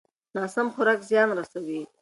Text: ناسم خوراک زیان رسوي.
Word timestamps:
ناسم 0.35 0.67
خوراک 0.75 0.99
زیان 1.09 1.29
رسوي. 1.39 1.81